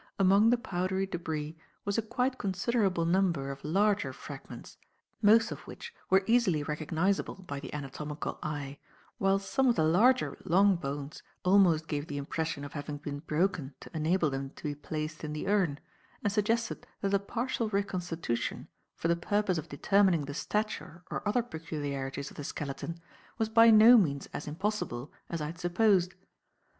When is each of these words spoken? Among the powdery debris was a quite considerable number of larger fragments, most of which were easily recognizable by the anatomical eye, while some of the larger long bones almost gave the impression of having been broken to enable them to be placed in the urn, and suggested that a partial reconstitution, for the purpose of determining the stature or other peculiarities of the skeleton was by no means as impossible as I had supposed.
Among 0.17 0.49
the 0.49 0.57
powdery 0.57 1.05
debris 1.05 1.55
was 1.85 1.95
a 1.99 2.01
quite 2.01 2.39
considerable 2.39 3.05
number 3.05 3.51
of 3.51 3.63
larger 3.63 4.11
fragments, 4.13 4.79
most 5.21 5.51
of 5.51 5.59
which 5.67 5.93
were 6.09 6.23
easily 6.25 6.63
recognizable 6.63 7.35
by 7.35 7.59
the 7.59 7.71
anatomical 7.71 8.39
eye, 8.41 8.79
while 9.19 9.37
some 9.37 9.67
of 9.67 9.75
the 9.75 9.83
larger 9.83 10.39
long 10.43 10.75
bones 10.75 11.21
almost 11.45 11.87
gave 11.87 12.07
the 12.07 12.17
impression 12.17 12.65
of 12.65 12.73
having 12.73 12.97
been 12.97 13.19
broken 13.19 13.75
to 13.81 13.95
enable 13.95 14.31
them 14.31 14.49
to 14.55 14.63
be 14.63 14.73
placed 14.73 15.23
in 15.23 15.33
the 15.33 15.47
urn, 15.47 15.79
and 16.23 16.33
suggested 16.33 16.87
that 17.01 17.13
a 17.13 17.19
partial 17.19 17.69
reconstitution, 17.69 18.69
for 18.95 19.07
the 19.07 19.15
purpose 19.15 19.59
of 19.59 19.69
determining 19.69 20.25
the 20.25 20.33
stature 20.33 21.03
or 21.11 21.21
other 21.29 21.43
peculiarities 21.43 22.31
of 22.31 22.37
the 22.37 22.43
skeleton 22.43 22.99
was 23.37 23.49
by 23.49 23.69
no 23.69 23.99
means 23.99 24.25
as 24.33 24.47
impossible 24.47 25.13
as 25.29 25.41
I 25.41 25.45
had 25.45 25.59
supposed. 25.59 26.15